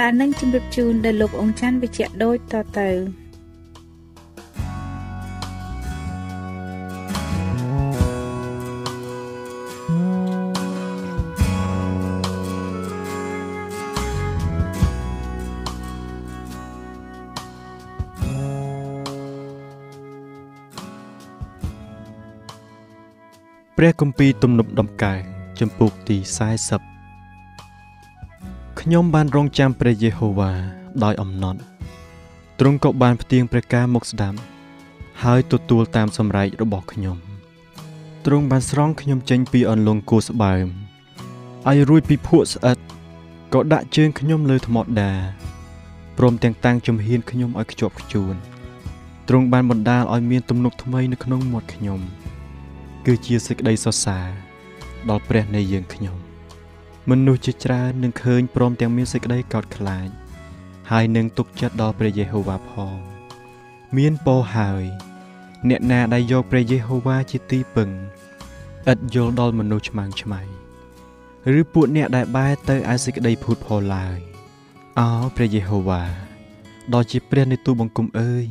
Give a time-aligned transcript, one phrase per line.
[0.00, 2.90] ដែលនឹងជម្រាបជូនដល់លោកអង្គច័ន្ទវិជ្ជៈដូចតទៅ
[23.76, 25.20] ព្រះគម្ពីរទំនុកដំកើង
[25.60, 26.95] ចំពុកទី40
[28.88, 30.52] ខ្ញុំបានរងចាំព្រះយេហូវ៉ា
[31.04, 31.60] ដោយអំណត់
[32.58, 34.38] ទ្រង់ក៏បានផ្ទៀងព្រះការមកស្ដាប់
[35.22, 37.16] ហើយទទួលតាមសម្រែករបស់ខ្ញុំ
[38.26, 40.66] ទ្រង់បានស្រង់ខ្ញុំចេញពីអន្លង់គោស្បើម
[41.68, 42.78] ឲ្យរួចពីភក់ស្អិត
[43.54, 45.12] ក៏ដាក់ជើងខ្ញុំលើថ្មដា
[46.18, 48.34] ព្រមទាំងតាំងជំហានខ្ញុំឲ្យខ្ជាប់ខ្ជួន
[49.28, 52.00] ទ្រង់បានបណ្ដាលឲ្យមានទំនុកថ្មីនៅក្នុងមាត់ខ្ញុំ
[53.06, 54.26] គឺជាសេចក្តីសរសើរ
[55.08, 56.25] ដល់ព្រះនៃយើងខ្ញុំ
[57.10, 60.08] មនុស្សជាច្រើននឹងឃើញព្រមទាំងមានសេចក្តីកោតខ្លាច
[60.90, 62.98] ហើយនឹងទុកចិត្តដល់ព្រះយេហូវ៉ាផង
[63.96, 64.84] មានពោហើយ
[65.68, 67.90] អ្នកណាដែលយកព្រះយេហូវ៉ាជាទីពឹង
[68.92, 70.40] ឥតយល់ដល់មនុស្សឆ្មាំងឆ្មៃ
[71.60, 74.18] ឬពួកអ្នកដែលបែរទៅឯសេចក្តីភូតផលឡើយ
[74.98, 76.02] អោព្រះយេហូវ៉ា
[76.94, 78.46] ដ៏ជាព្រះនៃទូបង្គំអើយ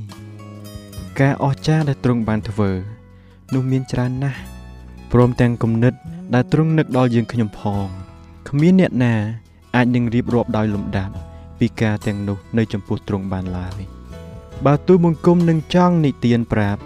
[1.20, 2.72] ការអស្ចារ្យដែលទ្រង់បានធ្វើ
[3.54, 4.40] នោះមានច្រើនណាស់
[5.12, 5.94] ព្រមទាំងគំនិត
[6.34, 7.88] ដែលទ្រង់នឹកដល់យើងខ្ញុំផង
[8.56, 9.16] គ្មានអ្នកណា
[9.76, 11.14] អាចនឹងរៀបរាប់ដោយលំដាប់
[11.60, 13.80] ពីការទាំងនោះនៅចំពោះទ្រង់បានឡើយ
[14.66, 16.82] បើទូបង្គំនឹងចង់និទានប្រាប់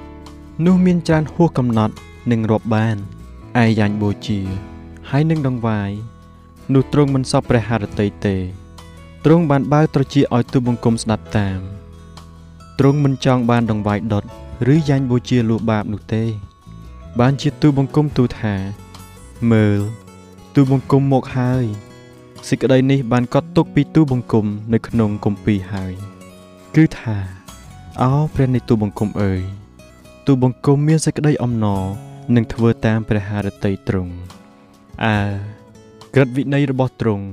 [0.66, 1.94] នោះមានច្រើនហួសកំណត់
[2.32, 2.98] នឹងរាប់បាន
[3.64, 4.40] ឯយ៉ាញ់បូជា
[5.10, 5.92] ហើយនឹងដងវាយ
[6.74, 8.38] នោះទ្រង់មិនសពព្រះハរតីទេ
[9.26, 11.60] ទ្រង់បានបើកត្រចៀកឲ្យទូបង្គំស្ដាប់តាម
[12.80, 14.24] ទ្រង់មិនចង់បានដងវាយដុត
[14.74, 16.24] ឬយ៉ាញ់បូជាលួបាបនោះទេ
[17.20, 18.56] បានជាទូបង្គំទូថា
[19.54, 19.82] មើល
[20.56, 21.66] ទូបង្គំមកហើយ
[22.48, 25.94] សេចក្តីនេះបានកត់ទុកពីទូបង្គំនៅក្នុងគម្ពីរហើយ
[26.76, 27.18] គឺថា
[28.02, 29.42] អោព្រះនៃទូបង្គំអើយ
[30.28, 31.84] ទូបង្គំមានសេចក្តីអំណរ
[32.36, 34.14] នឹងធ្វើតាមព្រះハរតីទ្រង់
[35.06, 35.20] អើ
[36.14, 37.26] ក្រឹតវិន័យរបស់ទ្រង់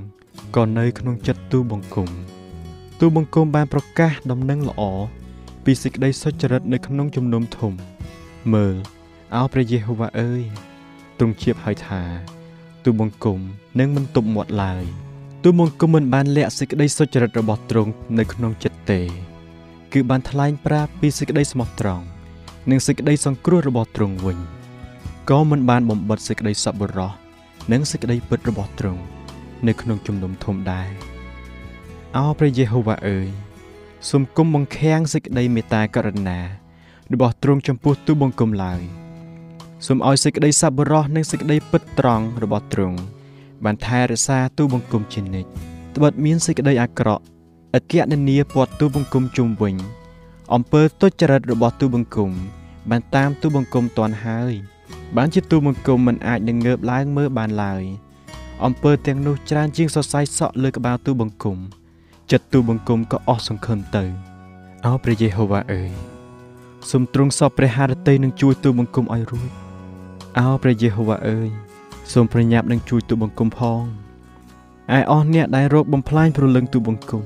[0.56, 2.08] ក៏នៅក្នុងចិត្តទូបង្គំ
[3.00, 4.82] ទូបង្គំបានប្រកាសដំណឹងល្អ
[5.64, 7.72] ពីសេចក្តីសុចរិតនៅក្នុងជំនុំធំ
[8.54, 8.76] មើល
[9.34, 10.42] អោព្រះយេហូវ៉ាអើយ
[11.18, 12.35] ទ្រង់ជៀបហើយថា
[12.88, 13.40] ទូបង្គំ
[13.80, 14.84] នឹងមិនទប់មាត់ឡើយ
[15.44, 19.00] ទូបង្គំមិនបានលាក់សេចក្តីសុចរិតរបស់ទ្រង់នៅក្នុងចិត្តទេ
[19.92, 22.04] គឺបានថ្លែងប្រាប់ពីសេចក្តីស្មោះត្រង់
[22.70, 24.38] និងសេចក្តីសង្គ្រោះរបស់ទ្រង់វិញ
[25.30, 27.12] ក៏មិនបានបំបិតសេចក្តីសប្បុរស
[27.72, 29.02] និងសេចក្តីពិតរបស់ទ្រង់
[29.66, 30.90] នៅក្នុងជំនុំធំដែរ
[32.16, 33.28] អោព្រះយេហូវ៉ាអើយ
[34.10, 36.38] សូមគុំបង្ខាំងសេចក្តីមេត្តាករុណា
[37.12, 38.82] របស់ទ្រង់ចំពោះទូបង្គំឡើយ។
[39.86, 42.98] សូមឲ្យសេចក្តីសប្បុរសនិងសេចក្តីពិតត្រង់របស់ទ្រង់
[43.64, 45.50] បានថែរក្សាទូបង្គំជានិច្ច
[45.96, 47.22] ត្បិតមានសេចក្តីអាក្រក់
[47.76, 49.74] ឥតគណនាព័ទ្ធទូបង្គំជុំវិញ
[50.54, 52.30] អំពើទុច្ចរិតរបស់ទូបង្គំ
[52.90, 54.52] បានតាមទូបង្គំតន់ហើយ
[55.16, 57.82] បានជាទូបង្គំមិនអាចនឹងងើបឡើងមើលបានឡើយ
[58.64, 61.58] អំពើទាំងនោះច្រើនជាងសរសៃសក់លើក្បាលទូបង្គំ
[62.30, 64.04] ចិត្តទូបង្គំក៏អស់សង្ឃឹមទៅ
[64.86, 65.90] អោព្រះយេហូវ៉ាអើយ
[66.90, 69.65] សូមទ្រង់សពព្រះハរតីនឹងជួយទូបង្គំឲ្យរួច
[70.38, 71.48] អោព្រះយេហូវ៉ាអើយ
[72.12, 73.82] សូមប្រញាប់នឹងជួយទូបង្គំផង
[74.96, 77.24] ឯអស់អ្នកដែលរកបំផ្លាញព្រលឹងទូបង្គំ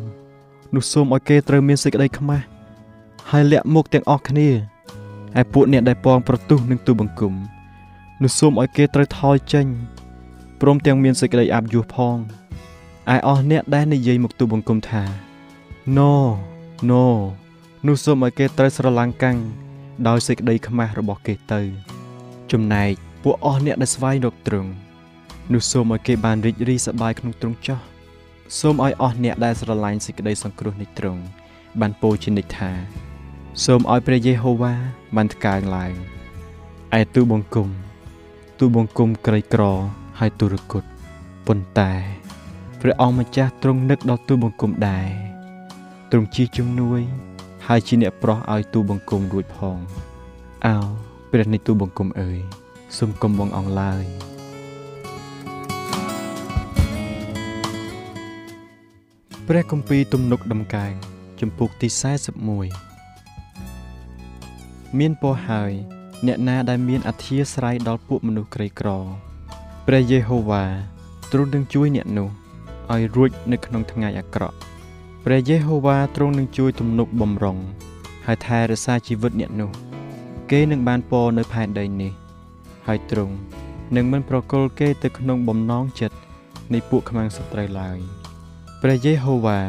[0.75, 2.45] នោះសូមឲ្យគេត្រូវមានសេចក្តីខ្មាស់
[3.31, 4.49] ហើយលាក់មុខទាំងអស់គ្នា
[5.35, 7.35] ហើយពួកអ្នកដែលពងប្រទុះនឹងទូបង្គំ
[8.23, 9.67] នោះសូមឲ្យគេត្រូវថយចេញ
[10.61, 12.17] ព្រមទាំងមានសេចក្តីអាប់យួរផង
[13.15, 15.03] ឯអស់អ្នកដែលនិយាយមកទូបង្គំថា
[15.97, 16.13] No
[16.91, 17.05] No
[17.87, 19.37] នោះសូមឲ្យគេត្រូវស្រឡាំងកាំង
[20.09, 22.00] ដោយសេចក្តីខ្មាស់របស់គេទៅ
[22.53, 22.93] ចំណែក
[23.23, 24.71] ពួកអស់អ្នកដែលស្វែងរកទ្រង់
[25.53, 27.81] នោះសូមឲ្យគេបានរីករាយសប្បាយក្នុងទ្រង់ចោះ
[28.59, 31.23] សូមឲ្យអស់អ្នកដែលស្រឡាញ់សេចក្តីសង្គ្រោះនៃទ្រង់
[31.81, 32.71] បានពោលជានិច្ចថា
[33.65, 34.75] សូមឲ្យព្រះយេហូវ៉ា
[35.17, 35.93] បានថ្កើងឡើង
[36.99, 37.69] ឯទូបង្គំ
[38.59, 39.63] ទូបង្គំក្រីក្រ
[40.19, 40.85] ហើយទុរគត
[41.47, 41.93] ប៉ុន្តែ
[42.81, 45.09] ព្រះអង្គម្ចាស់ទ្រង់នឹកដល់ទូបង្គំដែរ
[46.11, 47.01] ទ្រង់ជាជំនួយ
[47.67, 49.79] ហើយជាអ្នកប្រោះឲ្យទូបង្គំរួចផង
[50.67, 52.39] អោ ព្រះនៃទូបង្គំអើយ
[52.99, 54.05] សូមកុំបងអង្គឡើយ
[59.49, 60.93] ព្រះគម្ពីរទំនុកដំកើង
[61.41, 61.89] ជំពូកទី
[63.03, 65.73] 41មានពរហើយ
[66.27, 68.89] អ្នកណាដែលមានអធិស្ឋានដល់ពួកមនុស្សក្រីក្រ
[69.87, 70.65] ព្រះយេហូវ៉ា
[71.33, 72.29] ទ្រង់នឹងជួយអ្នកនោះ
[72.93, 74.57] ឲ្យរួចនៅក្នុងថ្ងៃអាក្រក់
[75.25, 77.59] ព្រះយេហូវ៉ាទ្រង់នឹងជួយទំនុកបំរុង
[78.27, 79.90] ហើយថែរក្សាជីវិតអ្នកនោះ
[80.51, 82.13] គេនឹងបានពរនៅផែនដីនេះ
[82.87, 83.35] ហើយទ្រង់
[83.97, 86.17] នឹងមិនប្រគល់គេទៅក្នុងបំណងចិត្ត
[86.73, 87.99] នៃពួកខ្មាំងសត្រូវឡើយ
[88.83, 89.61] ព្រះយេហូវ៉ា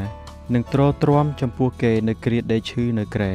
[0.54, 3.33] នឹងទ្រទ្រាំចំពោះគេនៅគ្រាដីឈឺនៅក្រែ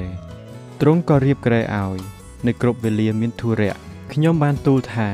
[0.81, 1.99] ទ្រង់ក៏រៀបក្រែឲ្យ
[2.47, 3.77] នៅគ្រប់វេលាមានធុរៈ
[4.13, 5.09] ខ្ញុំបានទូលថា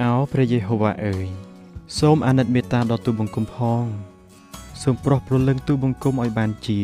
[0.00, 1.26] អោព្រះយេហូវ៉ាអើយ
[1.98, 3.84] សូមអាណិតមេត្តាដល់ទូបង្គំផង
[4.82, 6.80] សូមប្រោះប្រលឹងទូបង្គំឲ្យបានជា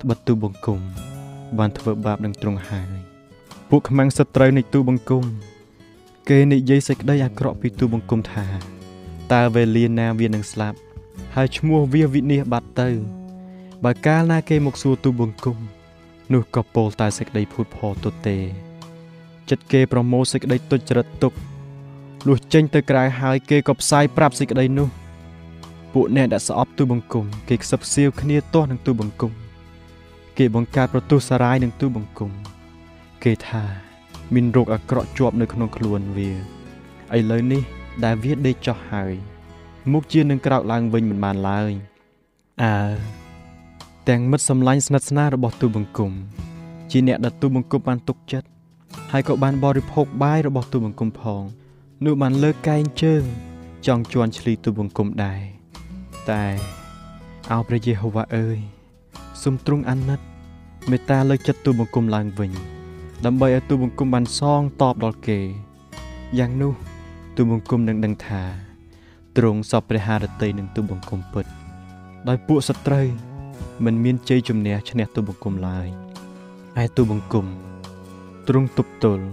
[0.00, 0.80] ត្បិតទូបង្គំ
[1.58, 3.03] បានធ្វើបាបនឹងទ្រង់ហើយ
[3.76, 5.24] ពួកខ្មាំងសត្រូវនៃទូបង្គំ
[6.28, 8.46] គេនិយាយសេចក្តីអាក្រក់ពីទូបង្គំថា
[9.32, 10.78] តើវេលាណាវានឹងស្លាប់
[11.34, 12.88] ហើយឈ្មោះវាវិនិច្ឆ័យបាត់ទៅ
[13.84, 15.56] បើកាលណាគេមកសួរទូបង្គំ
[16.32, 18.36] នោះក៏ពោលតែសេចក្តីភូតផលទុទេ
[19.50, 21.32] ចិត្តគេប្រមូលសេចក្តីទុច្ចរិតទុក
[22.26, 24.88] លុះចេញទៅក្រៅហើយគេក៏ផ្សាយប្រាប់សេចក្តីនោះ
[25.92, 29.32] ពួកអ្នកដែលស្អប់ទូបង្គំ គេខ្សឹបសៀវគ្នាទាស់នឹងទូបង្គំ
[30.38, 32.53] គេបង្កើតប្រទុះសារាយនឹងទូបង្គំ
[33.24, 33.64] គេថា
[34.34, 36.30] មានរោគអាក្រក់ជាប់នៅក្នុងខ្លួនវា
[37.16, 37.62] ឥឡូវនេះ
[38.04, 39.12] ដែលវាដេកចុះហើយ
[39.92, 41.72] មុខជានឹងក្រោកឡើងវិញមិនបានឡើយ
[42.62, 42.76] អើ
[44.08, 46.12] ទាំងមិត្តសម្លាញ់ស្និទ្ធស្នាលរបស់ទូបង្គំ
[46.90, 48.48] ជាអ្នកដែលទូបង្គំបានទុកចិត្ត
[49.12, 51.42] ហើយក៏បានបរិភោគបាយរបស់ទូបង្គំផង
[52.04, 53.22] នោះបានលើកកែងជើង
[53.86, 55.42] ចង់ជន់ឈ្លីទូបង្គំដែរ
[56.30, 56.44] តែ
[57.52, 58.58] អោព្រះយេហូវ៉ាអើយ
[59.42, 60.20] សូមទ្រង់អាណិត
[60.90, 62.52] មេត្តាលើកចិត្តទូបង្គំឡើងវិញ
[63.26, 65.40] ដើម្បីឲ្យទូបង្គំបានសងតបដល់គេ
[66.38, 66.72] យ៉ាងនោះ
[67.36, 68.42] ទូបង្គំនឹងដឹងថា
[69.36, 71.46] ទ្រង់សពព្រះハរតីនឹងទូបង្គំពិត
[72.28, 73.06] ដោយពួកសត្រូវ
[73.84, 75.88] មិនមានជ័យជំនះឈ្នះទូបង្គំឡើយ
[76.82, 77.46] ឯទូបង្គំ
[78.48, 79.24] ទ្រង់ទប់ទល់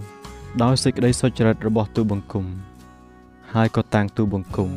[0.62, 2.46] ដោយសេចក្តីសុចរិតរបស់ទូបង្គំ
[3.54, 4.70] ហើយក៏តាំងទូបង្គំ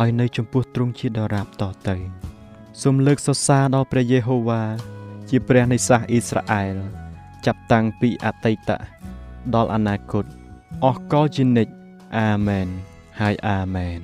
[0.00, 1.96] ឲ្យនៅចំពោះទ្រង់ជាដរាបតទៅ
[2.82, 4.62] សូមលើកសរសើរដល់ព្រះយេហូវ៉ា
[5.30, 6.76] ជាព្រះនៃសាសអ៊ីស្រាអែល
[7.46, 8.70] ចាប់តាំងពីអតីត
[9.54, 10.24] ដល់អនាគត
[10.84, 11.72] អស់កលជានិច្ច
[12.18, 12.66] អាមែន
[13.20, 14.00] ហើយអាមែន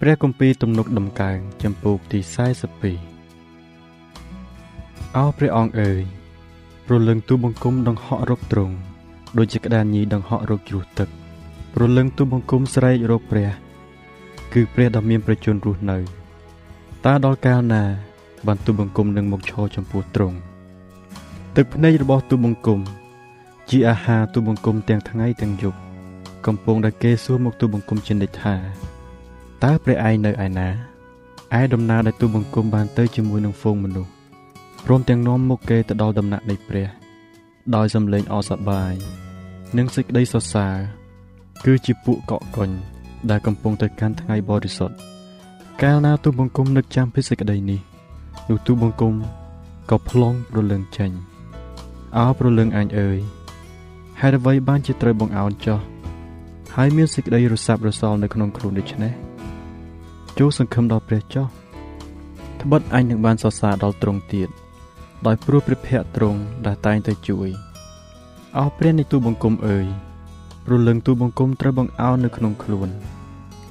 [0.00, 2.18] ព្រះគម្ពីរទំនុកដំកើងចំពោកទី
[3.24, 6.02] 42អោព្រះអង្គអើយ
[6.86, 8.74] ប្រលឹងទូបង្គំដង្ហក់រកទ្រង់
[9.38, 11.08] ដូចជាក្តានញីដង្ហក់រកជ្រោះទឹក
[11.74, 13.50] ប្រលឹងទូបង្គំស្រែករកព្រះ
[14.52, 16.19] គឺព្រះដ៏មានប្រជញ្ញរស់នៅ
[17.06, 17.82] តើដល់កាលណា
[18.46, 20.36] បានទូបង្គំនឹងមកឈរចំពោះទ្រង់
[21.56, 22.80] ទឹកភ្នែករបស់ទូបង្គំ
[23.70, 25.78] ជាអាហារទូបង្គំទាំងថ្ងៃទាំងយប់
[26.46, 28.54] កំពុងតែគេសួរមកទូបង្គំជានិច្ចថា
[29.64, 30.68] តើព្រះឯងនៅឯណា
[31.60, 34.10] ឯដំណើរដែលទូបង្គំបានទៅជាមួយនឹងហ្វូងមនុស្ស
[34.84, 36.88] ព្រមទាំងនាំមុខគេទៅដល់ដំណាក់នៃព្រះ
[37.76, 38.92] ដោយសំឡេងអសប្បាយ
[39.76, 40.76] និងសេចក្តីសរសើរ
[41.64, 42.70] គឺជាពួកកក់កុញ
[43.30, 45.09] ដែលកំពុងទៅកាន់ថ្ងៃបរិសុទ្ធ
[45.86, 47.80] កាលណាទូបង្គំនឹកចាំពីសេចក្តីនេះ
[48.48, 49.14] នោះទូបង្គំ
[49.90, 51.10] ក៏ផ្លង់ប្រលឹងចេញ
[52.16, 53.18] អោប្រលឹងអញអើយ
[54.20, 55.80] ហេតុអ្វីបានជាត្រូវបង្អោនចោះ
[56.76, 59.12] ហើយមានសេចក្តីរសាប់រសល់នៅក្នុងខ្លួនដូច្នេះ
[60.38, 61.46] ចូលសង្ឃឹមដល់ព្រះចោះ
[62.60, 64.48] ត្បិតអញនឹងបានសរសើរដល់ទ្រង់ទៀត
[65.26, 67.48] ដោយព្រោះព្រះភ័ក្ត្រទ្រង់ដែលតែងតែជួយ
[68.58, 69.86] អោព្រះនៃទូបង្គំអើយ
[70.64, 72.88] ព្រលឹងទូបង្គំត្រូវបង្អោននៅក្នុងខ្លួន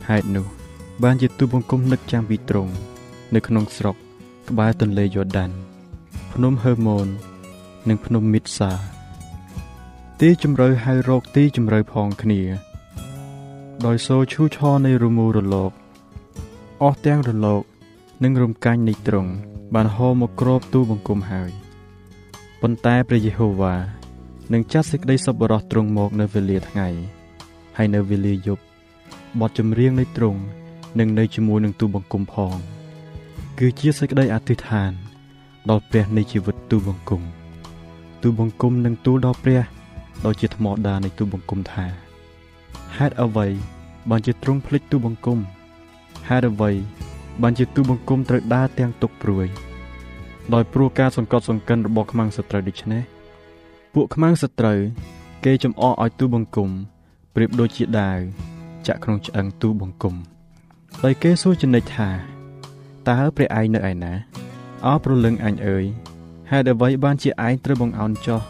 [0.10, 0.59] ហេតុនោះ
[1.04, 2.74] បានជាទូបង្គំនឹកចាំពីទ្រង់
[3.36, 3.96] នៅក្នុងស្រុក
[4.50, 5.52] ក្បែរទន្លេយ៉ូដាន
[6.34, 7.08] ភ្នំហឺម៉ូន
[7.90, 8.72] និងភ្នំមីតសា
[10.20, 12.42] ទីជម្រៅហៅរកទីជម្រៅផងគ្នា
[13.86, 15.72] ដោយសូរឈូឆរនៃរមូររលក
[16.82, 17.64] អស់ទាំងរលក
[18.24, 19.32] និងរំកាញ់នៃទ្រង់
[19.76, 21.52] បានហូរមកគ្របទូបង្គំហើយ
[22.62, 23.76] ប៉ុន្តែព្រះយេហូវ៉ា
[24.54, 26.88] នឹងចាត់សេចក្តីសប្បុរសទ្រង់មកនៅវេលាថ្ងៃ
[27.78, 28.64] ហើយនៅវេលាយប់
[29.40, 30.40] បទចម្រៀងនៃទ្រង់
[31.00, 32.56] នឹងនៅជាមួយនឹងទូបង្គំផង
[33.60, 34.92] គឺជាសេចក្តីអធិដ្ឋាន
[35.70, 37.22] ដល់ព្រះនៃជីវិតទូបង្គំ
[38.22, 39.62] ទូបង្គំនឹងទូលដល់ព្រះ
[40.26, 41.86] ដោយជាថ្មដានៃទូបង្គំថា
[42.98, 43.48] ហេតុអ្វី
[44.10, 45.40] បានជាទ្រង់ភ្លេចទូបង្គំ
[46.30, 46.72] ហេតុអ្វី
[47.42, 49.48] បានជាទូបង្គំត្រូវដើរទាំងទុកព្រួយ
[50.54, 53.04] ដោយព្រោះការសង្កត់សង្កិនរបស់ខ្មាំងសត្រូវដូច្នេះ
[53.94, 54.80] ពួកខ្មាំងសត្រូវ
[55.46, 56.70] គេចំអកឲ្យទូបង្គំ
[57.36, 58.20] ប្រៀបដូចជាដាវ
[58.88, 60.16] ចាក់ក្នុងឆ្អឹងទូបង្គំ
[61.06, 62.10] ដោយគេសួរចនិចថា
[63.08, 64.14] តើព្រះឯងនៅឯណា
[64.86, 65.86] អោប្រលឹងអញអើយ
[66.52, 68.42] ហេតុអ្វីបានជាឯងត្រូវបង្អោនចោះ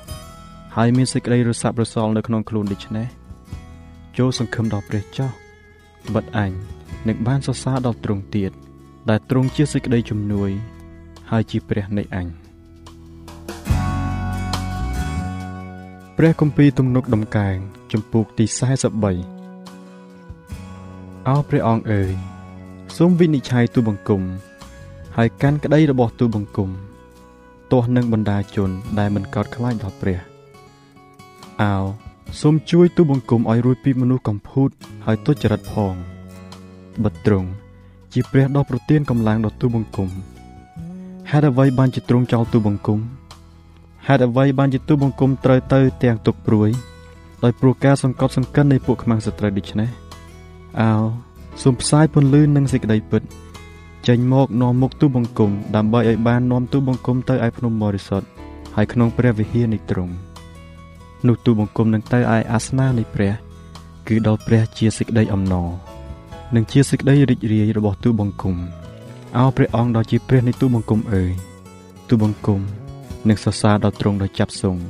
[0.76, 3.08] ហើយមានសេចក្តីរសាប់រសល់នៅក្នុងខ្លួនដូច្នេះ
[4.18, 5.30] ចូលសង្ឃឹមដល់ព្រះចោះ
[6.14, 6.52] បិទអញ
[7.08, 8.52] នឹងបានសរសើរដល់ទ្រង់ទៀត
[9.10, 10.50] ដែលទ្រង់ជាសេចក្តីជំនួយ
[11.32, 12.28] ហើយជាព្រះនៃអញ
[16.18, 17.58] ព្រះគម្ពីរទំនុកដំកើង
[17.94, 18.46] ចំពោះទី
[19.46, 22.14] 43អោព្រះអង្គអើយ
[22.98, 24.22] សូមវិនិច្ឆ័យទូបង្គំ
[25.18, 26.70] ហើយកាន់ក្តីរបស់ទូបង្គំ
[27.72, 28.70] ទាស់នឹងបណ្ដាជន
[29.00, 30.20] ដែលមិនកោតខ្លាចដល់ព្រះ
[31.62, 31.76] អោ
[32.42, 34.70] សូមជួយទូបង្គំឲ្យរួចពីមនុស្សកំពូត
[35.06, 35.94] ហើយទុច្ចរិតផង
[37.04, 37.50] បិទទ្រង់
[38.14, 40.10] ជាព្រះដ៏ប្រទានកម្លាំងដល់ទូបង្គំ
[41.32, 43.00] ហេតុអ្វីបានជាទ្រង់ចោលទូបង្គំ
[44.08, 46.70] ហេតុអ្វីបានជាទូបង្គំត្រូវទៅទាំងទុកព្រួយ
[47.44, 49.90] ដោយព្រោះការសង្កត់សង្កិននៃពួកខ្មាំងសត្រូវដូច្នេះ
[50.82, 50.92] អោ
[51.64, 53.24] សូមផ្សាយពន្លឺនិងសេចក្តីពិត
[54.08, 58.28] ចេញមកនាំមុខទូបង្គំដើម្បីឲ្យបាននាំទូបង្គំទៅឯភ្នំបរិសុទ្ធ
[58.76, 60.14] ហើយក្នុងព្រះវិហារនៃទ្រង់
[61.28, 63.34] នោះទូបង្គំនឹងទៅឯអាសនៈនៃព្រះ
[64.08, 65.70] គឺដល់ព្រះជាសេចក្តីអំណរ
[66.56, 68.56] និងជាសេចក្តីរីករាយរបស់ទូបង្គំ
[69.38, 71.32] អោព្រះអង្គដ៏ជាព្រះនៃទូបង្គំអើយ
[72.10, 72.60] ទូបង្គំ
[73.28, 74.84] នឹងសរសើរដល់ទ្រង់ដោយចាប់សង្ឃ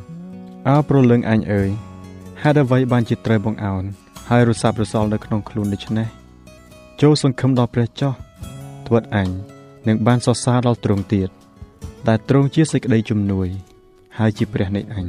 [0.68, 1.70] អោប្រលឹងអញអើយ
[2.42, 3.84] ហេតុអ្វីបានជាត្រូវបងអោន
[4.30, 6.08] ហើយរសាប់រសល់នៅក្នុងខ្លួនដូច្នេះ
[7.04, 8.14] ចូលសង្ឃឹមដល់ព្រះចោះ
[8.88, 9.30] ត្បិតអញ
[9.88, 11.30] នឹងបានសរសើរដល់ទ្រង់ទៀត
[12.08, 13.48] ដែលទ្រង់ជាសេចក្តីជំនួយ
[14.18, 15.08] ហើយជាព្រះនៃអញ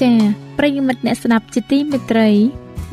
[0.00, 0.14] ចា៎
[0.58, 2.28] ប្រិយមិត្តអ្នកស្ដាប់ជាទីមេត្រី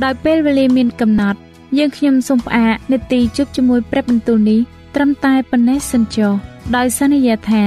[0.04, 1.39] ដោយពេលវេលាមានកំណត់
[1.80, 4.60] យើងខ្ញុំសូមផ្អាកនាទីជប់ជាមួយព្រឹបបន្ទូលនេះ
[4.96, 6.34] ត្រឹមតែប៉ុណ្ណេះសិនចុះ
[6.76, 7.66] ដោយសន្យាថា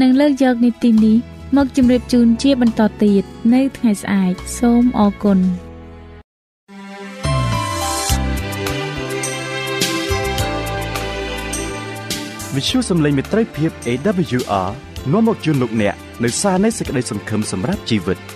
[0.00, 1.16] នឹងលើកយកនីតិនេះ
[1.56, 3.22] មកជម្រាបជូនជាបន្តទៀត
[3.54, 5.38] នៅថ្ងៃស្អែកសូមអរគុណ
[12.54, 14.68] វិទ្យុសំឡេងមេត្រីភាព AWR
[15.12, 15.94] នាំមកជូនលោកអ្នក
[16.24, 18.18] នៅសារនៃសេចក្តីសង្ឃឹមសម្រាប់ជីវិត។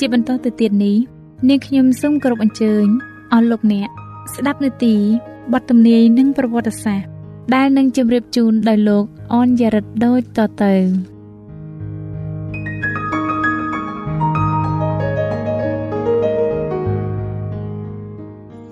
[0.00, 0.96] ជាបន្តទៅទៀតនេះ
[1.48, 2.86] នាងខ្ញុំសូមគោរពអញ្ជើញ
[3.32, 3.88] អស់លោកអ្នក
[4.34, 4.94] ស្ដាប់នាទី
[5.52, 7.08] បទទំនាយនិងប្រវត្តិសាស្ត្រ
[7.54, 9.04] ដែលនឹងជម្រាបជូនដោយលោក
[9.34, 10.74] អនយរិទ្ធដូចតទៅ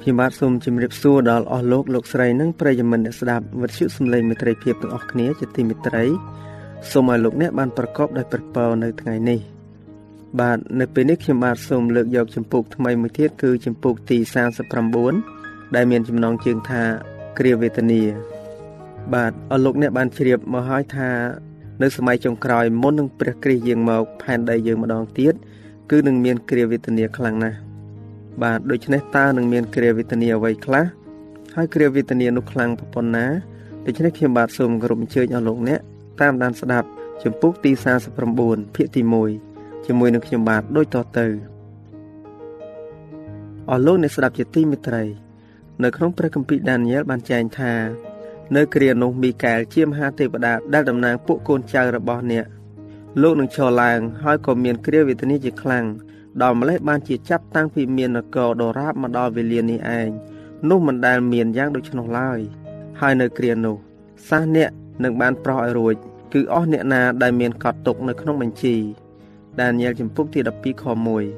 [0.01, 6.05] ខ្ញុំបាទសូមជម្រាបសួរដល់អស់លោកលោកស្រីនិងប្រិយមិត្តអ្នកស្ដាប់វិទ្យុសំឡេងមិត្តភាពទាំងអស់គ្នាជាទីមេត្រី
[6.91, 9.41] សូមឲ្យលោកអ្នកបានប្រកបដោយព្រះពរនៅថ្ងៃនេះ។
[10.41, 14.19] បាទនៅពេលនេះខ្ញុំបាទសូមលើកយកចម្ពោះថ្មីមួយទៀតគឺចម្ពោះទី
[14.97, 16.83] 39ដែលមានចំណងជើងថា
[17.39, 18.03] គ្រាវេទនា
[19.15, 21.11] បាទអរលោកអ្នកបានជ្រាបមកហើយថា
[21.83, 25.35] នៅសម័យចុងក្រោយមុននឹងព្រះគ្រីស្ទយាងមកផែនដីយើងម្ដងទៀត
[25.91, 27.59] គឺនឹងមានគ្រាវេទនាខ្លាំងណាស់
[28.43, 30.85] បាទដូច្នេះតើនឹងមានគ្រាវេទនាអ្វីខ្លះ
[31.55, 33.27] ហើយគ្រាវេទនានោះខ្លាំងប៉ុណ្ណា
[33.87, 35.81] ដូច្នេះខ្ញុំបាទសូមគោរពអញ្ជើញអស់លោកអ្នក
[36.21, 36.89] តាមដានស្ដាប់
[37.23, 37.71] ចម្ពោះទី
[38.25, 39.48] 49ភាគទី1
[39.91, 41.27] ជាមួយនឹងខ្ញុំបាទដូចតទៅ
[43.71, 45.03] អស់លោកអ្នកស្ដាប់ជាទីមេត្រី
[45.83, 47.73] នៅក្នុងព្រះគម្ពីរដានីយ៉ែលបានចែងថា
[48.57, 52.47] នៅគ្រានោះមីកែលជាមហាទេវតាដែលតំណាងពួកកូនចៅរបស់អ្នក
[53.23, 55.87] លោកនឹងឈរឡើងហើយក៏មានគ្រាវេទនាជាខ្លាំង
[56.43, 60.09] ដល់ម្លេះបានជាចាប់តាំងពីមាននគរដរាបមកដល់វេលានេះឯង
[60.69, 62.41] នោះមិនដែលមានយ៉ាងដូច្នោះឡើយ
[63.01, 63.77] ហើយនៅគ្រានោះ
[64.29, 64.71] សះអ្នក
[65.05, 65.95] នឹងបានប្រោះឲ្យរួច
[66.33, 68.77] គឺអស់អ្នកណាដែលមានកត់ទុកនៅក្នុងបញ្ជី
[69.61, 70.85] ដានីយ៉ែលចំពុកទី12ខ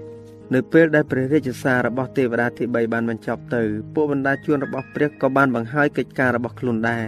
[0.01, 3.63] 1នៅពេលដែលព្រះរាជសាររបស់ទេវតាទី3បានបញ្ចប់ទៅ
[3.95, 7.07] ពួកបណ្ដាជួនរបស់ព្រះក៏បានបង្ហើយកិច្ចការរបស់ខ្លួនដែរ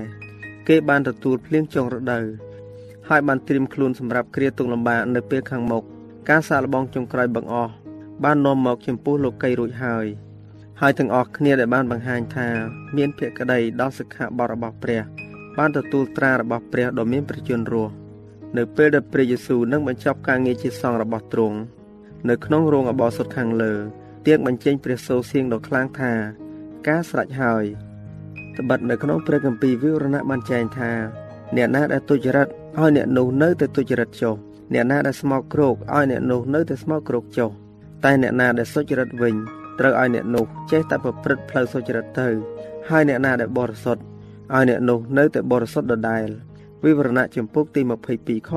[0.68, 2.24] គេបានទទួលភ្លៀងចុងរដូវ
[3.08, 5.82] ហើយបានត្រៀមខ្លួនសម្រាប់គ្រាទុកលំបាកនៅពេលខាងមុខ
[6.28, 7.72] ការសាកល្បងចុងក្រោយបង្អស់
[8.24, 10.06] បាននាំមកចំពោះលោកីរួចហើយ
[10.80, 12.48] ហើយទាំងអស់គ្នាដែលបានបង្ហាញថា
[12.96, 15.02] មានភក្តីដល់សិក្ខាបទរបស់ព្រះ
[15.58, 17.92] បានទទួលត្រារបស់ព្រះដ៏មានប្រជញ្ញរស់
[18.56, 21.58] នៅពេលដែលព្រះយេស៊ូវនឹងបញ្ចប់ការងារជាសង្ឃរបស់ទ្រង់
[22.28, 23.72] នៅក្នុងរោងអបោសុតខាងលើ
[24.26, 26.12] ទៀងបញ្ចេញព្រះសូរសៀងដ៏ខ្លាំងថា
[26.88, 27.64] ការស្រេចហើយ
[28.58, 30.90] ត្បិតនៅក្នុងព្រះគម្ពីរវិវរណៈបានចែងថា
[31.56, 34.34] អ្នកណាដែលទុច្ចរិតឲ្យអ្នកនោះនៅតែទុច្ចរិតចុះ
[34.74, 37.50] អ្នកណាដែលស្មោកគ្រោកឲ្យអ្នកនោះនៅតែស្មោកគ្រោកចុះ
[38.04, 39.34] តែអ្នកណាដែលសុចរិតវិញ
[39.78, 42.28] ត្រូវឲ្យអ្នកនោះចេះតែប្រព្រឹត្តផ្លូវសុចរិតទៅ
[42.88, 46.28] ហើយអ្នកណាដែលបរិសុទ្ធឲ្យអ្នកនោះនៅតែបរិសុទ្ធដដែល
[46.86, 47.80] វិវរណៈចំពុកទី
[48.14, 48.50] 22ខ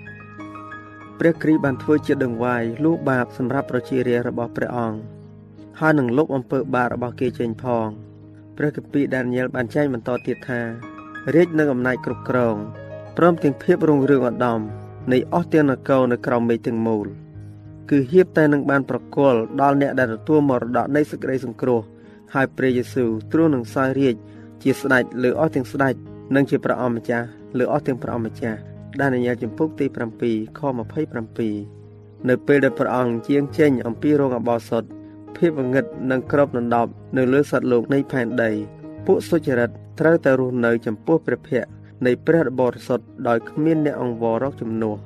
[0.00, 4.98] 11ព្រះគ្រីស្ទបានធ្វើជាដង្វាយលួសបាបសម្រាប់ប្រជារាស្ត្ររបស់ព្រះអង្គ
[5.80, 7.88] ហើយនឹងលុបអំពើបាបរបស់គេចេញផង
[8.56, 10.60] ព្រះគម្ពីរដានីយ៉ែលបានចែងបន្តទៀតថា
[11.34, 12.56] រាជនឹងអំណាចគ្រប់គ្រង
[13.16, 14.60] ព្រមទាំងភាពរុងរឿងឧត្តម
[15.12, 17.06] នៃអស់ទាំងនគរនៅក្រោមមេឃទាំងមូល
[17.90, 21.80] គឺហៀបតែនឹងបានប្រគល់ដល់អ្នកដែលទទួលមរតកនៃសេចក្តីសង្គ្រោះ
[22.34, 24.14] ហើយព្រះយេស៊ូវទ្រង់នឹងសោយរាជ
[24.62, 25.94] ជាស្ដេចលើអស់ទាំងស្ដេច
[26.34, 27.26] និងជាព្រះអម្ចាស់
[27.58, 28.60] លើអស់ទាំងព្រះអម្ចាស់
[29.00, 29.86] ដែលនិយាយចំពុកទី
[30.22, 30.60] 7ខ
[31.44, 34.84] 27នៅពេលដែលព្រះអង្គជាងចេញអំពីរោងអបោសុត
[35.36, 38.50] ភាពងងឹតនិងក្របដណ្ដប់នៅលើសត្វលោកនៃផែនដី
[39.06, 41.72] ពួកសុចរិតត្រូវតែរស់នៅចំពោះព្រះភ័ក្ត្រ
[42.06, 44.96] នៃព្រះបរិសុទ្ធដោយគ្មានអ្នកអង្វររកជំនួស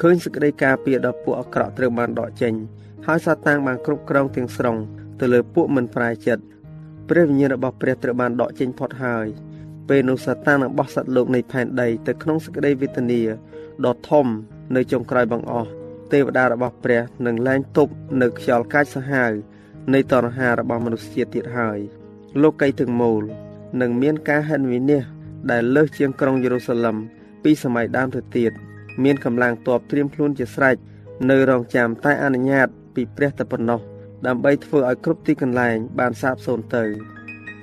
[0.00, 2.54] ឃើញសេចក្តីការពារដល់ពួកអាក្រក់ត្រូវបានដកចេញ
[3.06, 4.76] ហើយសាតាំងបានគ្រប់គ្រងទាំងស្រុង
[5.20, 6.42] ទៅលើពួកមិនប្រែចិត្ត
[7.08, 9.26] ព្រះវិញ្ញាណរបស់ព្រះត្រូវបានដកចេញផុតហើយ
[9.88, 13.20] ពេលនោះសាតាំងនឹងបោះសត្វលោកនៃផែនដីទៅក្នុងសេចក្តីវេទនា
[13.86, 14.26] ដ៏ធំ
[14.76, 15.70] នៅចុងក្រោយបង្អស់
[16.12, 19.32] ទេវតារបស់ព្រះនឹងលែងទប់នៅខ្យល់កាចសាហាវ
[19.94, 21.78] នៃតណ្ហារបស់មនុស្សជាតិទៀតហើយ
[22.42, 23.22] លោកីទាំងមូល
[23.80, 25.16] នឹងមានការហិនវិនិច្ឆ័យ
[25.50, 26.96] ដែលលើសជាងក្រុងយេរូសាឡឹម
[27.42, 28.52] ពីសម័យដើមទៅទៀត
[29.04, 30.76] មានកម្លាំងទ័ពត្រៀមខ្លួនជាស្រេច
[31.30, 33.80] នៅរងចាំតែអនុញ្ញាតពីព្រះតែប៉ុណ្ណោះ
[34.26, 36.84] ដើម្បីធ្វើឲ្យគ្រប់ទីកន្លែងបានសាបសូន្យទៅ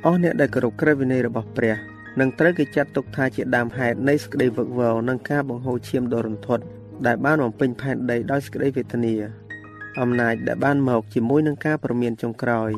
[0.05, 1.75] អស់អ្នកដែលគោរពក្រឹតវិន័យរបស់ព្រះ
[2.19, 6.63] នឹងត្រូវគេចាត់ទុកថាជាដើមហេតុនៃសេចក្តីវឹកវរនិងការបង្ហូរឈាមដ៏រន្ធត់
[7.05, 9.13] ដែលបានបំពេញផែនដីដោយសេចក្តីវេទនា
[9.99, 12.71] អំណាចដែលបានមកជាមួយនឹងការប្រមានចុងក្រោយ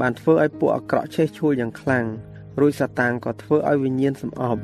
[0.00, 2.06] បានធ្វើឲ្យពួកអាក្រក់ឆេះឆួលយ៉ាងខ្លាំង
[2.60, 4.62] រួចសាតាំងក៏ធ្វើឲ្យវិញ្ញាណសំអប់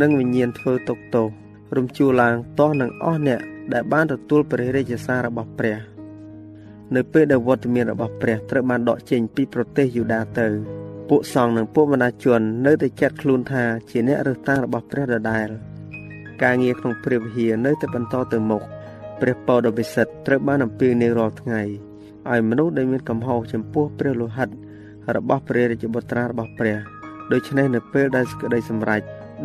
[0.00, 1.28] និងវិញ្ញាណធ្វើទុកទោស
[1.76, 3.40] រំជួលឡើងទាស់នឹងអស់អ្នក
[3.72, 5.78] ដែលបានទទួលព្រះរាជសាររបស់ព្រះ
[6.94, 10.48] នៅពេលដែលវត្តមានរបស់ព្រះត្រូវបានដកចេញពីប្រទេសយូដាទៅ
[11.08, 15.48] ពួកសង្ឃនិងពួកបណ្ដាជន នៅតែចាត់ខ្លួនថាជាអ្នករើសតាំងរបស់ព្រះដដែល
[16.42, 18.62] ការងារក្នុងព្រះវិហារនៅតែបន្តទៅមុខ
[19.20, 21.62] ព្រះពរដ៏ពិសិដ្ឋត្រូវបានអំពាវនាវរាល់ថ្ងៃ
[22.30, 24.48] ឲ្យមនុស្សដែលមានកំហុសចំពោះព្រះលោហិត
[25.16, 26.76] របស់ព្រះរាជបុត្រារបស់ព្រះ
[27.32, 29.02] ដូច្នេះនៅពេលដែលសេចក្តីសម្រេច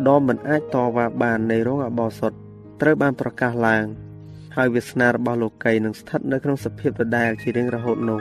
[0.08, 2.32] ដ៏មិនអាចតវ៉ាបាននៃរោងអបោសុត
[2.80, 3.84] ត្រូវបានប្រកាសឡើង
[4.56, 8.20] ហើយវាសនារបស់លោកីនឹងស្ថិតនៅក្នុងសភាពដដែលជារៀងរហូតនោះ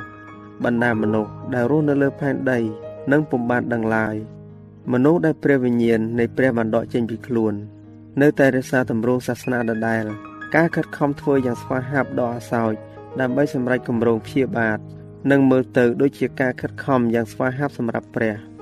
[0.64, 2.60] បណ្ដាមនុស្សដែលរស់នៅលើផែនដី
[3.13, 4.17] នឹងពុំបានដឹងឡើយ
[4.93, 7.55] មនុស្សដែលព្រះវិញ្ញាណនៃព្រះបានដកចេញពីខ្លួន
[8.23, 10.05] នៅតែរក្សាទម្រង់សាសនាដដែល
[10.55, 12.75] ការខិតខំធ្វើយ៉ាងស្វាហាប់ដ៏អាសោច
[13.21, 14.79] ដើម្បីសម្រេចគម្រោងព្យាបាទ
[15.31, 18.37] និងមើលទៅដូចជាការខិតខំយ៉ាងស្វាហាប់សម្រាប់ព្រះ។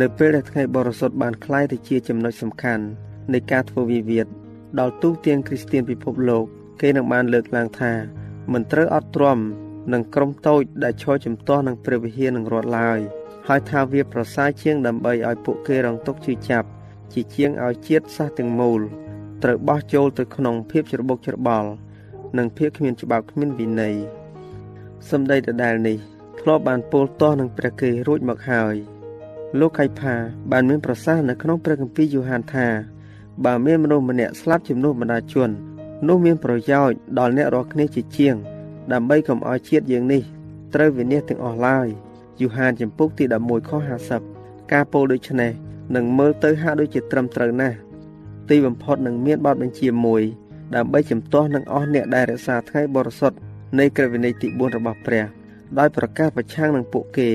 [0.00, 2.84] នៅពេលដែលថ្ងៃបរិសុទ្ធបានคล้ายទៅជាចំណុចសំខាន់
[3.32, 4.26] នៃការធ្វើវិវាទ
[4.78, 6.44] ដល់ទូទាំងគ្រីស្ទានពិភពលោក
[6.80, 7.92] គេនឹងបានលើកឡើងថា
[8.52, 9.38] មិនត្រូវអត់ទ្រាំ
[9.92, 13.00] នឹងក្រុមតូចដែលឈរជំទាស់នឹងព្រះវិហារនឹងរត់ឡើយ
[13.47, 16.67] ហើយថាវាប្រសើរជាងដើម្បីឲ្យពួកគេរងទុកជឿចាប់
[17.13, 18.81] ជាជាងឲ្យជាតិសាសទាំងមូល
[19.43, 21.69] ត្រូវបោះចូលទៅក្នុងភាពច្របូកច្របល់
[22.37, 23.95] និងភាពគ្មានច្បាប់គ្មានវិន័យ
[25.09, 25.97] សម្ដីដដែលនេះ
[26.39, 28.75] ធ្លាប់បានពោលទាស់នឹងព្រះគេរួចមកហើយ
[29.59, 30.15] លោកកៃផា
[30.51, 32.67] បានមានប្រសាសន៍នៅក្នុងព្រះគម្ពីរយូហានថា
[33.45, 35.49] បើមានមនុស្សម្នាក់ស្លាប់ជំនួសបណ្ដាជន
[36.07, 38.35] នោះមានប្រយោជន៍ដល់អ្នករាល់គ្នាជាជាង
[38.91, 40.21] ដើម្បីកុំឲ្យជាតិយើងនេះ
[40.73, 41.87] ត្រូវវិនិច្ឆ័យទាំងអស់ឡើយ
[42.43, 43.71] យូហានចំពុកទី11ខ
[44.21, 45.51] 50ការពោលដូចនេះ
[45.95, 47.77] នឹងមើលទៅហាក់ដូចជាត្រឹមត្រូវណាស់
[48.49, 50.23] ទីបំផុតនឹងមានបទបញ្ជាមួយ
[50.75, 53.37] ដើម្បីជំទាស់នឹងអស់អ្នកដែលរក្សាថ្ងៃបរិសុទ្ធ
[53.79, 55.23] នៃក្រឹតវិន័យទី4របស់ព្រះ
[55.79, 57.29] ដោយប្រកាសប្រឆាំងនឹងពួកគេ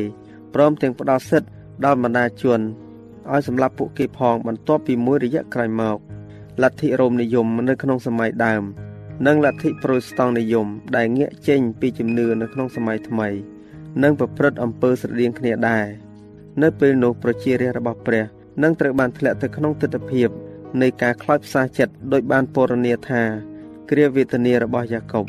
[0.55, 1.49] ព្រមទាំងផ្ដល់សិទ្ធិ
[1.85, 2.61] ដល់បណ្ដាជន
[3.33, 5.99] ឲ្យសម្លាប់ពួកគេផងបន្ទាប់ពីមួយរយៈក្រោយមក
[6.63, 8.63] លទ្ធិរ៉ូមនិយមនៅក្នុងសម័យដើម
[9.27, 10.67] និងលទ្ធិប្រូតស្តង់និយម
[10.97, 13.29] ដែលងាកចេញពីជំនឿនៅក្នុងសម័យថ្មី
[14.03, 15.87] និងប្រព្រឹត្តអំពើស្រដៀងគ្នាដែរ
[16.63, 18.25] នៅពេលនោះប្រជារាស្ត្ររបស់ព្រះ
[18.63, 20.25] នឹងត្រូវបានធ្លាក់ទៅក្នុងទស្សនវិជ្ជា
[20.83, 23.23] នៃការខ្លោចផ្សាចិត្តដោយបានពរនាថា
[23.91, 25.25] គ្រាវេទនារបស់យ៉ាកុប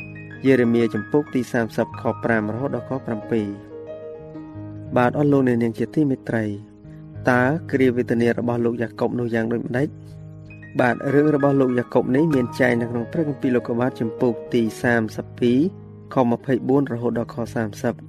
[0.46, 1.42] យេរេមៀចំពុកទី
[1.72, 2.92] 30ខ5រហូតដល់ខ
[3.78, 6.46] 7បាទអស់លោកអ្នកនាងជាទីមេត្រី
[7.30, 7.42] តើ
[7.72, 9.88] គ្រាវេទនារបស់លោកយ៉ាកុបនោះយ៉ាងដូចម្ដេច
[10.80, 14.62] បាទរឿងរបស់លោកយ៉ាកុបនេះមានចែងនៅក្នុងព្រះគម្ពីរលោកុបាទចំពុកទី
[15.38, 16.16] 32ខ
[16.54, 18.09] 24រហូតដល់ខ30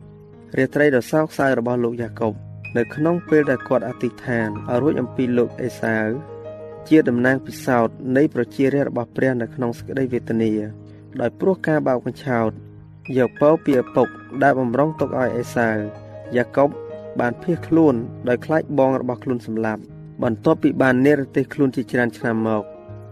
[0.58, 2.32] រាត្រីដ៏សោកសៅរបស់លោកយ៉ាកុប
[2.76, 6.06] នៅក្នុងពេលដែលគាត់អធិដ្ឋានឲ្យរួចអំពីលោកអេសាវ
[6.88, 10.52] ជាតំណាងពិសោធន៍នៃប្រជារាស្ត្ររបស់ព្រះនៅក្នុងសេចក្តីវេទនា
[11.20, 12.50] ដោយព្រោះការបោកបញ្ឆោត
[13.18, 14.08] យកពៅពីឪពុក
[14.42, 15.76] ដែលបំរុងទុកឲ្យអេសាវ
[16.36, 16.68] យ៉ាកុប
[17.20, 17.94] បានភៀសខ្លួន
[18.28, 19.82] ដោយខ្លាចបងរបស់ខ្លួនសម្លាប់
[20.22, 22.64] បន្ទាប់ពីបាននិរទេសខ្លួនជាច្រើនឆ្នាំមក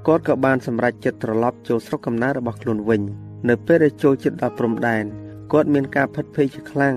[0.06, 3.02] គាត់ក៏បានសម្រេចចិត្តត្រឡប់ចូលស្រុកកំណើតរបស់ខ្លួនវិញ
[3.48, 5.04] នៅពេលដែលចូលជិតដល់ព្រំដែន
[5.52, 6.96] គាត់មានការផិតភ័យជាខ្លាំង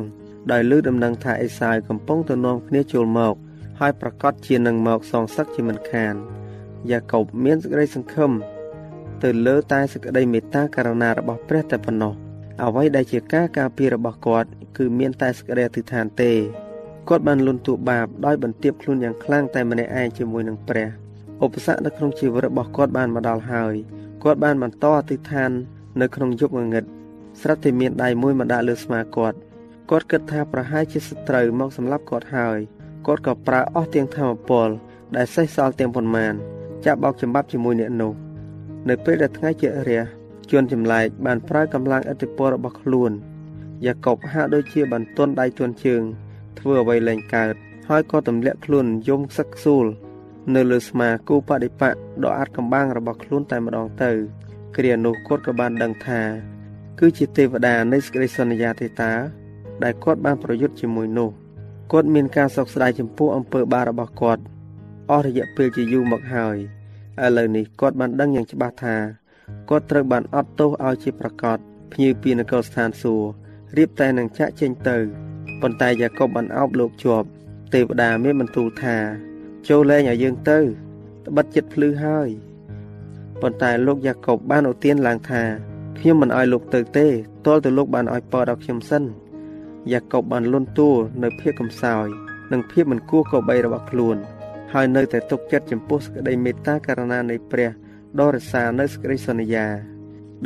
[0.51, 3.36] ដោយឮដំណឹងថាអេសាវកំពុងទៅនាំគ្នាចូលមក
[3.80, 6.13] ហើយប្រកាសជានឹងមកសងសឹកជាមិនខាន
[6.89, 8.32] យ៉ាកុបមានសេចក្តីសង្ឃឹម
[9.23, 12.13] ទៅលើតែសេចក្តីមេត្តាករុណារបស់ព្រះតែប៉ុណ្ណោះ
[12.63, 16.32] អ្វីដែលជាការការពាររបស់គាត់គឺមានតែសេចក្តីអធិដ្ឋានទេ
[17.10, 20.88] គាត់បានលន់ទួបាបដោយបន្ទាបខ្លួនយ៉ាងខ្លាំងតែម្នាក់ឯងជាមួយនឹងព្រះ
[21.43, 23.75] ឧបសគ្គនៅក្នុងជីវិតរបស់គាត់បានមកដល់ហើយ
[24.23, 25.51] គាត់បានបន្តអធិដ្ឋាន
[26.01, 26.86] នៅក្នុងយប់ងងឹត
[27.41, 29.38] ស្រាប់តែមានដៃមួយមកដាក់លើស្មាគាត់
[29.93, 32.60] គាត់គិតថាប្រហែលជាសត្រូវមកសម្លាប់គាត់ហើយ
[33.08, 34.69] គាត់ក៏ប្រើអស់ទាំងធម្មពល
[35.15, 36.34] ដែលសេះសល់ទាំងប៉ុន្មាន
[36.86, 38.13] ចាប់បោកចំបាប់ជាមួយអ្នកនោះ
[38.89, 40.01] នៅពេលដែលថ្ងៃជារះ
[40.51, 43.12] ជួនចម្លែកបានប្រើកម្លាំងឥទ្ធិពលរបស់ខ្លួន
[43.86, 46.01] យ៉ាកុបហាក់ដូចជាបន្ទន់ដៃជន់ជើង
[46.60, 47.54] ធ្វើអ្វីលែងកើត
[47.89, 49.86] ហើយក៏ទម្លាក់ខ្លួនយំសឹកស៊ូល
[50.56, 51.89] នៅលើស្មាគូបដិបៈ
[52.23, 54.12] ដ៏អាចកំបាំងរបស់ខ្លួនតែម្ដងទៅ
[54.77, 56.21] គ្រានោះគាត់ក៏បានដឹងថា
[56.99, 59.40] គឺជាទេវតានៃសេចក្តីសន្យាទេតា
[59.84, 61.30] ដែលគាត់បានប្រយុទ្ធជាមួយនោះ
[61.91, 64.41] គាត់មានការសោកស្ដាយចំពោះអំពើបាបរបស់គាត់
[65.10, 66.58] អស់រយៈពេលជាយូរមកហើយ
[67.24, 68.96] ឥឡូវនេះគាត់បានដឹងយ៉ាងច្បាស់ថា
[69.70, 71.58] គាត់ត្រូវបានអត់ទោសឲ្យជាប្រកាស
[71.91, 73.26] ភ្ញៀវពីនគរស្ថានសួគ៌
[73.78, 74.98] រៀបតែនឹងចាក់ចេញទៅ
[75.62, 77.28] ប៉ុន្តែយ៉ាកុបបានអោបលោកជាប់
[77.74, 78.98] ទេវតាមានបន្ទូលថា
[79.70, 80.60] ចូលលែងឲ្យយើងទៅ
[81.26, 82.30] ត្បិតចិត្តភ្លឺហើយ
[83.41, 85.44] ប៉ុន្តែលោកយ៉ាកុបបានឧទានឡើងថា
[86.00, 87.08] ខ្ញុំមិនឲ្យលោកទៅទេ
[87.46, 89.04] ទាល់តែលោកបានឲ្យពរដល់ខ្ញុំសិន
[89.89, 90.89] យ៉ាកុបបានលន់តួ
[91.24, 92.08] នៅភាពកំសោយ
[92.52, 94.17] និងភាពមិនគួរគប្បីរបស់ខ្លួន
[94.74, 97.70] ហើយនៅតែទុកចិត្តចំពោះសេចក្តីមេត្តាករុណានៃព្រះ
[98.20, 99.65] ដ៏រសានៅសេចក្តីសន្យា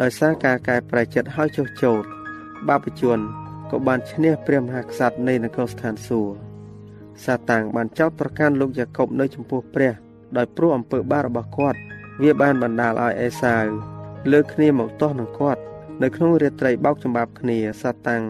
[0.01, 1.97] ដោយសារការកែប្រែចិត្តហើយចុះចូល
[2.67, 3.19] បាបជន
[3.71, 6.35] ក៏បានឈ្នះព្រះមហាក្សត្រនៃនគរស្ថានសួគ៌
[7.25, 9.93] សាតាំងបានចោទប្រកាន់លោកយ៉ាកុបនៅចំពោះព្រះ
[10.37, 11.79] ដោយព្រោះអំពើបាបរបស់គាត់
[12.21, 13.65] វាបានបណ្ដាលឲ្យអេសាវ
[14.31, 15.61] លើកគ្នាមកទាស់នឹងគាត់
[16.01, 18.23] នៅក្នុងរាត្រីបោកចម្បាបគ្នាសាតាំង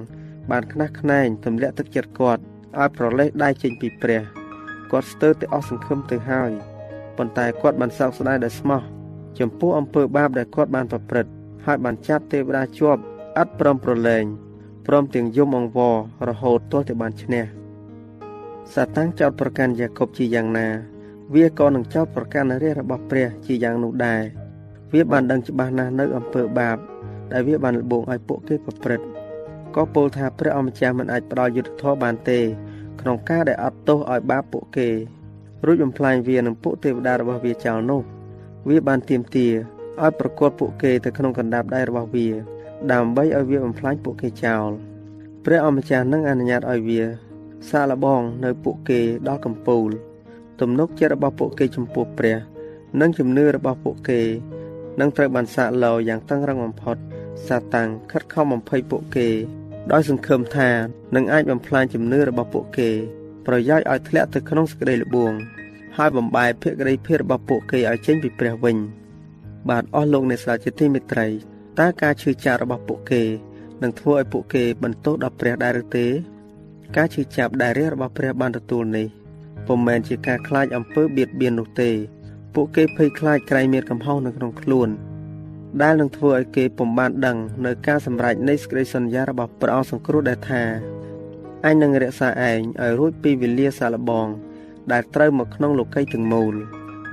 [0.52, 2.42] បានខ្នះខ្នែងទម្លាក់ទឹកចិត្តគាត់
[2.80, 4.22] ឲ្យប្រលេះដៃចេញពីព្រះ
[4.92, 6.52] គាត់ស្ទើរតែអស់សង្ឃឹមទៅហើយ
[7.18, 8.82] ប៉ុន្តែគាត់បានសោកស្ដាយដោយស្មោះ
[9.40, 11.32] ចំពោះអំពើបាបដែលគាត់បានប្រព្រឹត្ត
[11.66, 13.02] ហើយបានចាប់ទេវតាជាប់
[13.42, 14.26] ឥតព្រមប្រឡែង
[14.88, 15.96] ព្រមទាំងយំអង្វរ
[16.30, 17.44] រហូតទាល់តែបានឈ្នះ
[18.74, 20.68] សាតាំងចោតប្រកាន់យ៉ាកុបជាយ៉ាងណា
[21.36, 24.22] វាក៏នឹងចោតប្រកាន់រាជរបស់ព្រះជាយ៉ាងនោះដែរ
[24.94, 26.78] វាបានដឹងច្បាស់ណាស់នៅអំពើបាប
[27.32, 29.06] ដែលវាបានលបងឲ្យពួកគេប្រព្រឹត្ត
[29.76, 32.40] ក៏ពោលថាព្រះអម្ចាស់មិនអាចផ្ដល់យុទ្ធធម៌បានទេ
[33.02, 34.90] ក្នុងការដែលអត់ទោសឲ្យបាបពួកគេ
[35.66, 38.02] រួចបំផ្លាញវានឹងពួកទេវតារបស់វាចោលនោះ
[38.70, 39.48] វាបានទៀមទា
[40.04, 42.28] ឲ្យប្រកួតពួកគេទៅក្នុងកណ្ដាប់ដៃរបស់វា
[42.92, 44.70] ដើម្បីឲ្យវាបំផ្លាញពួកគេចោល
[45.46, 47.02] ព្រះអម្ចាស់នឹងអនុញ្ញាតឲ្យវា
[47.70, 49.90] សាកល្បងនៅពួកគេដល់កំពូល
[50.62, 52.38] ទំនុកចិត្តរបស់ពួកគេចំពោះព្រះ
[53.02, 54.22] និងជំនឿរបស់ពួកគេ
[55.00, 56.98] នឹងត្រូវបានសាកលោយ៉ាងតឹងរឹងបំផុត
[57.48, 59.28] សាតាំងខិតខំបំភ័យពួកគេ
[59.92, 60.70] ដោយសង្ឃឹមថា
[61.16, 62.90] នឹងអាចបំផ្លាញជំនឿរបស់ពួកគេ
[63.46, 65.34] ប្រយោជន៍ឲ្យធ្លាក់ទៅក្នុងសេចក្តីល្បួង
[65.98, 68.78] ហើយបំបែកភក្តីភាពរបស់ពួកគេឲ្យចេញពីព្រះវិញ
[69.70, 71.28] បាទអស់លោកអ្នកស្ដាប់ជាទីមេត្រី
[71.80, 73.24] តើការឈឺចាប់របស់ពួកគេ
[73.84, 76.08] នឹងធ្វើឲ្យពួកគេបន្ទោសដល់ព្រះដែរឬទេ
[76.96, 79.08] ការឈឺចាប់ដែលរាជរបស់ព្រះបានទទួលនេះ
[79.68, 81.92] ពុំមែនជាការខ្លាចអំពើបៀតបៀននោះទេ
[82.54, 84.90] ពួកគេភ័យខ្លាចក្រែងមានកំហុសនៅក្នុងខ្លួន
[85.82, 90.64] ដែលនឹងធ្វើឲ្យគេពុំបានដឹងនៅការសម្រេចនៃសេចក្តីសន្យារបស់ព្រះអង្គសង្គ្រោះដែលថា
[91.66, 94.28] អញនឹងរក្សាឯងឲ្យរួចពីវេលាសាឡបង
[94.92, 96.54] ដែលត្រូវមកក្នុងលោកីទាំងមូល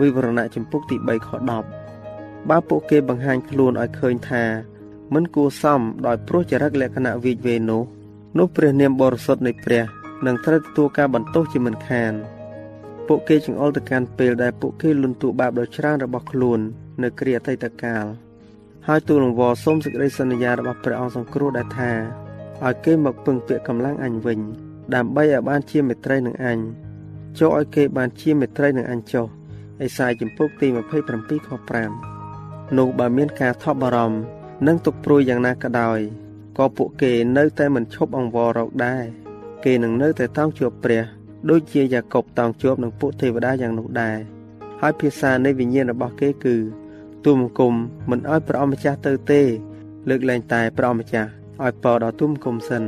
[0.00, 1.28] វិវរណៈចម្ពុកទី3ខ
[1.88, 4.44] 10បើពួកគេបង្ហាញខ្លួនឲ្យឃើញថា
[5.14, 7.82] មិនគួរសមដោយព្រោះចរិតលក្ខណៈវិជ្ជវេនោះ
[8.38, 9.84] នោះព្រះនាមបរិសុទ្ធនៃព្រះ
[10.26, 12.12] នឹងត្រូវទទួលការបន្ទោសជាមិនខាន
[13.06, 16.60] ពួកគេចង្អុលទៅកាន់ពេលដែលពួកគេលន់តួបាបដ៏ច្រើនរបស់ខ្លួន
[17.02, 18.04] នៅគ្រាអតីតកាល
[18.88, 21.90] ហើយទូលអង្វរសូមសេចក្តីសន្យារបស់ព្រះអង្គសង្គ្រោះដែលថា
[22.64, 24.38] ឲ្យគេមកពឹងពាក់កម្លាំងអញវិញ
[24.94, 26.58] ដើម្បីឲ្យបានជាមេត្រីនឹងអញ
[27.38, 29.26] ចូលឲ្យគេបានជាមេត្រីនឹងអញចុះ
[29.82, 30.66] អេសាយចំពុកទី
[31.08, 31.50] 27ខ
[32.12, 34.18] 5នោះបើមានការថប់បារម្ភ
[34.66, 35.98] និងទុកព្រួយយ៉ាងណាក៏ដោយ
[36.58, 39.04] ក៏ពួកគេនៅតែមិនឈប់អង្វររកដែរ
[39.64, 41.02] គេនឹងនៅតែតោងជួបព្រះ
[41.50, 44.18] ដូចជាយ៉ាកុបតោងជួបនឹងពួកទេវតាយ៉ាងនោះដែរ
[44.80, 46.56] ហើយភាសានៃវិញ្ញាណរបស់គេគឺ
[47.24, 47.74] ទូមង្គម
[48.10, 49.40] មិនអោយព្រះអម្ចាស់ទៅទេ
[50.08, 51.28] លើកលែងតែព្រះអម្ចាស់
[51.62, 52.82] ឲ្យពរដល់ទូមង្គមសិន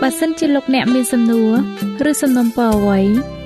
[0.00, 1.52] បើសិនជាលោកអ្នកមានសំណួរ
[2.10, 3.35] ឬសំណុំពរអ្វី